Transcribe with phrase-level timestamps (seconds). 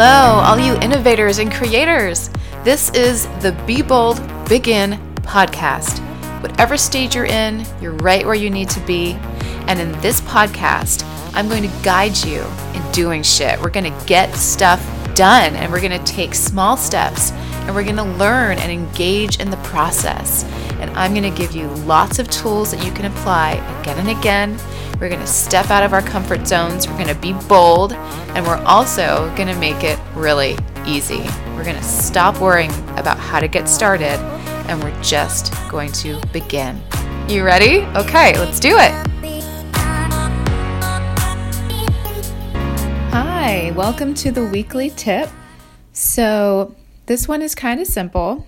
[0.00, 2.30] all you innovators and creators.
[2.62, 5.98] This is the Be Bold, Begin podcast.
[6.40, 9.14] Whatever stage you're in, you're right where you need to be.
[9.66, 11.02] And in this podcast,
[11.34, 12.44] I'm going to guide you
[12.74, 13.60] in doing shit.
[13.60, 14.80] We're going to get stuff
[15.16, 19.40] done and we're going to take small steps and we're going to learn and engage
[19.40, 20.44] in the process.
[20.78, 24.16] And I'm going to give you lots of tools that you can apply again and
[24.16, 24.58] again
[25.00, 26.88] we're going to step out of our comfort zones.
[26.88, 27.92] We're going to be bold.
[28.34, 30.56] And we're also going to make it really
[30.86, 31.20] easy.
[31.54, 34.18] We're going to stop worrying about how to get started.
[34.68, 36.82] And we're just going to begin.
[37.28, 37.82] You ready?
[37.94, 38.90] Okay, let's do it.
[43.12, 45.30] Hi, welcome to the weekly tip.
[45.92, 46.74] So,
[47.06, 48.46] this one is kind of simple,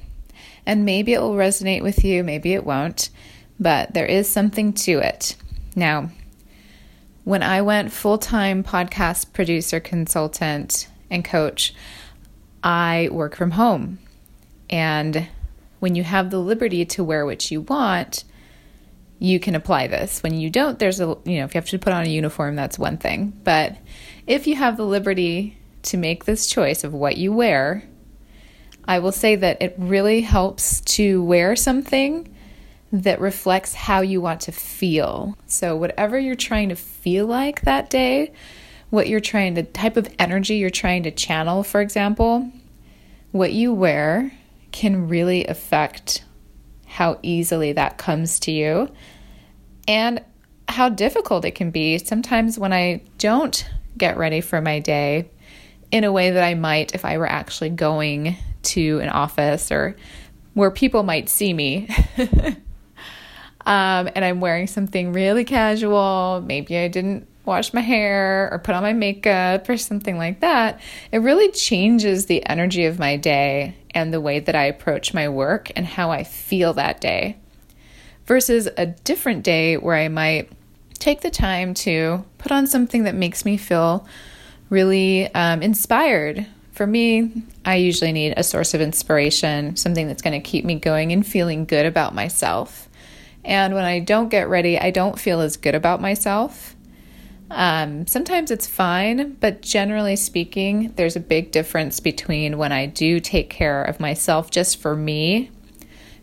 [0.67, 3.09] and maybe it will resonate with you, maybe it won't,
[3.59, 5.37] but there is something to it.
[5.75, 6.11] Now,
[7.25, 11.75] when I went full time podcast producer, consultant, and coach,
[12.63, 13.99] I work from home.
[14.69, 15.29] And
[15.81, 18.25] when you have the liberty to wear what you want,
[19.19, 20.23] you can apply this.
[20.23, 22.57] When you don't, there's a, you know, if you have to put on a uniform,
[22.57, 23.39] that's one thing.
[23.45, 23.77] But
[24.27, 27.85] if you have the liberty to make this choice of what you wear,
[28.87, 32.35] I will say that it really helps to wear something
[32.93, 35.37] that reflects how you want to feel.
[35.47, 38.33] So, whatever you're trying to feel like that day,
[38.91, 42.51] what you're trying to, type of energy you're trying to channel, for example,
[43.31, 44.33] what you wear
[44.73, 46.25] can really affect
[46.87, 48.91] how easily that comes to you
[49.87, 50.23] and
[50.69, 51.99] how difficult it can be.
[51.99, 55.31] Sometimes when I don't get ready for my day
[55.93, 59.97] in a way that I might if I were actually going to an office or
[60.55, 61.89] where people might see me.
[63.67, 68.75] um, and I'm wearing something really casual, maybe I didn't wash my hair or put
[68.75, 73.75] on my makeup or something like that, it really changes the energy of my day
[73.93, 77.37] and the way that I approach my work and how I feel that day.
[78.27, 80.51] Versus a different day where I might
[81.01, 84.07] take the time to put on something that makes me feel
[84.69, 86.47] really um, inspired.
[86.73, 90.77] For me, I usually need a source of inspiration, something that's going to keep me
[90.77, 92.89] going and feeling good about myself.
[93.45, 96.77] And when I don't get ready, I don't feel as good about myself.
[97.51, 103.19] Um, sometimes it's fine, but generally speaking, there's a big difference between when I do
[103.19, 105.51] take care of myself just for me,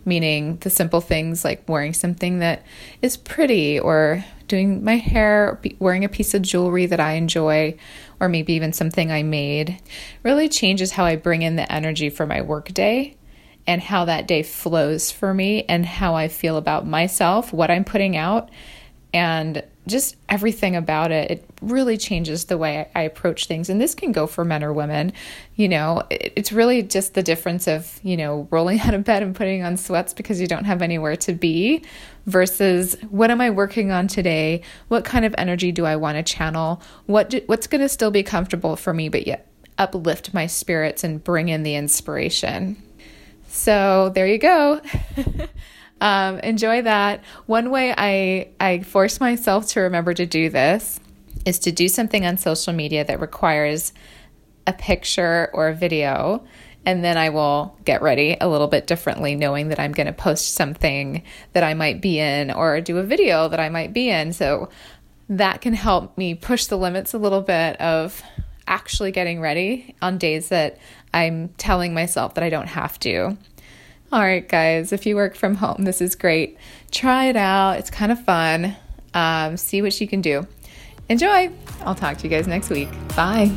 [0.06, 2.64] meaning the simple things like wearing something that
[3.02, 7.78] is pretty or doing my hair, wearing a piece of jewelry that I enjoy,
[8.22, 9.82] or maybe even something I made,
[10.24, 13.17] really changes how I bring in the energy for my workday
[13.68, 17.84] and how that day flows for me and how I feel about myself, what I'm
[17.84, 18.50] putting out,
[19.14, 21.32] and just everything about it.
[21.32, 23.70] It really changes the way I approach things.
[23.70, 25.14] And this can go for men or women.
[25.56, 29.36] You know, it's really just the difference of, you know, rolling out of bed and
[29.36, 31.84] putting on sweats because you don't have anywhere to be
[32.26, 34.62] versus what am I working on today?
[34.90, 36.82] What kind of energy do I want to channel?
[37.06, 39.48] What do, what's going to still be comfortable for me but yet
[39.78, 42.82] uplift my spirits and bring in the inspiration?
[43.48, 44.82] So there you go.
[46.02, 47.24] um, enjoy that.
[47.46, 51.00] One way I I force myself to remember to do this
[51.46, 53.94] is to do something on social media that requires
[54.66, 56.46] a picture or a video
[56.88, 60.14] and then I will get ready a little bit differently, knowing that I'm going to
[60.14, 61.22] post something
[61.52, 64.32] that I might be in or do a video that I might be in.
[64.32, 64.70] So
[65.28, 68.24] that can help me push the limits a little bit of
[68.68, 70.78] actually getting ready on days that
[71.14, 73.38] I'm telling myself that I don't have to.
[74.12, 76.58] All right, guys, if you work from home, this is great.
[76.92, 78.76] Try it out, it's kind of fun.
[79.14, 80.48] Um, see what you can do.
[81.10, 81.52] Enjoy.
[81.82, 82.90] I'll talk to you guys next week.
[83.16, 83.52] Bye.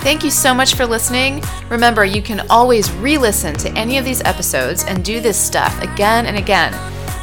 [0.00, 1.42] Thank you so much for listening.
[1.68, 5.80] Remember, you can always re listen to any of these episodes and do this stuff
[5.82, 6.72] again and again.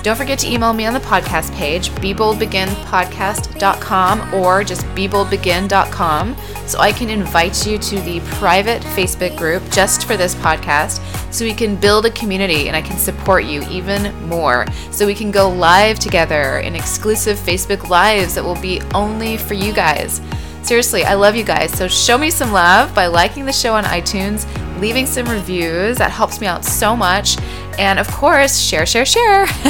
[0.05, 6.35] Don't forget to email me on the podcast page, beboldbeginpodcast.com or just beboldbegin.com
[6.67, 11.01] so I can invite you to the private Facebook group just for this podcast
[11.33, 14.67] so we can build a community and I can support you even more.
[14.91, 19.55] So we can go live together in exclusive Facebook Lives that will be only for
[19.55, 20.21] you guys.
[20.65, 21.71] Seriously, I love you guys.
[21.77, 24.47] So show me some love by liking the show on iTunes,
[24.81, 25.97] leaving some reviews.
[25.97, 27.37] That helps me out so much.
[27.77, 29.41] And of course, share, share, share.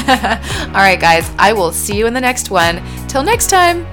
[0.68, 2.82] All right, guys, I will see you in the next one.
[3.10, 3.84] Till next time,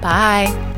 [0.00, 0.72] bye.